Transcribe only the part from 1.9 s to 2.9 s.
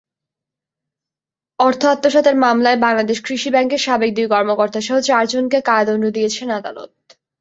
আত্মসাতের মামলায়